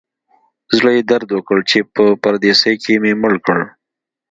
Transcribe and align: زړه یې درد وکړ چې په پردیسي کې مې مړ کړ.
زړه 0.77 0.91
یې 0.97 1.01
درد 1.11 1.29
وکړ 1.33 1.57
چې 1.69 1.79
په 1.95 2.03
پردیسي 2.23 2.73
کې 2.83 2.93
مې 3.01 3.13
مړ 3.21 3.33
کړ. 3.45 3.59